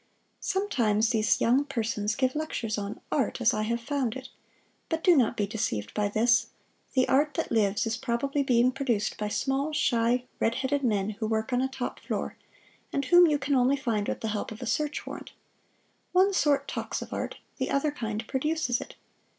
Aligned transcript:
Sometimes 0.39 1.11
these 1.11 1.39
young 1.39 1.63
persons 1.63 2.15
give 2.15 2.33
lectures 2.33 2.75
on 2.75 2.99
"Art 3.11 3.39
as 3.39 3.53
I 3.53 3.61
Have 3.61 3.79
Found 3.81 4.15
It"; 4.15 4.29
but 4.89 5.03
do 5.03 5.15
not 5.15 5.37
be 5.37 5.45
deceived 5.45 5.93
by 5.93 6.07
this 6.07 6.47
the 6.93 7.07
art 7.07 7.35
that 7.35 7.51
lives 7.51 7.85
is 7.85 7.97
probably 7.97 8.41
being 8.41 8.71
produced 8.71 9.15
by 9.19 9.27
small, 9.27 9.73
shy, 9.73 10.23
red 10.39 10.55
headed 10.55 10.83
men 10.83 11.11
who 11.11 11.27
work 11.27 11.53
on 11.53 11.61
a 11.61 11.67
top 11.67 11.99
floor, 11.99 12.35
and 12.91 13.05
whom 13.05 13.27
you 13.27 13.37
can 13.37 13.53
only 13.53 13.77
find 13.77 14.07
with 14.07 14.21
the 14.21 14.29
help 14.29 14.51
of 14.51 14.63
a 14.63 14.65
search 14.65 15.05
warrant. 15.05 15.33
One 16.13 16.33
sort 16.33 16.67
talks 16.67 17.03
of 17.03 17.13
art, 17.13 17.35
the 17.57 17.69
other 17.69 17.91
kind 17.91 18.25
produces 18.27 18.81
it. 18.81 18.95